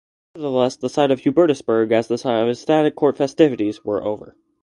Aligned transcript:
Nevertheless, 0.33 0.77
the 0.77 0.87
days 0.87 1.11
of 1.11 1.19
Hubertusburg 1.21 1.91
as 1.91 2.07
the 2.07 2.17
site 2.17 2.41
of 2.41 2.49
ecstatic 2.49 2.95
court 2.95 3.17
festivities 3.17 3.85
were 3.85 4.03
over. 4.03 4.35